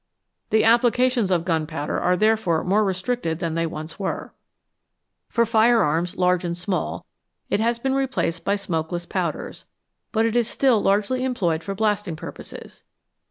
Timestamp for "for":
5.29-5.45, 11.63-11.75